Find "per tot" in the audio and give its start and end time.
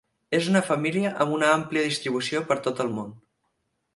2.53-2.81